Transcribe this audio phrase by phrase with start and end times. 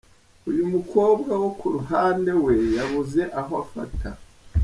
[0.49, 4.09] Uyu mukobwa wo kuruhande we yabuze aho afata.